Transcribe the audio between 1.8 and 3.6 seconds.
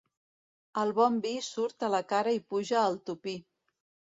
a la cara i puja al topí.